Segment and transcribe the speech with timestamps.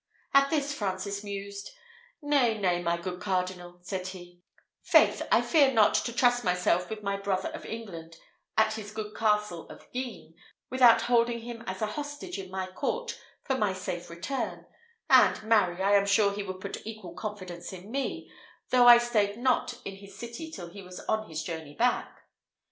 [0.33, 1.69] At this Francis mused:
[2.23, 4.41] "Nay, nay, my good lord cardinal," said he,
[4.81, 8.17] "faith, I fear not to trust myself with my brother of England
[8.57, 10.33] at his good castle of Guisnes,
[10.71, 14.65] without holding him as a hostage in my court for my safe return;
[15.07, 18.27] and, marry, I am sure he would put equal confidence in me,
[18.71, 22.09] though I stayed not in his city till he was on his journey back."